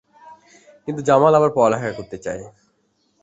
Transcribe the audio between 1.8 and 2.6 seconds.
করতে চায়।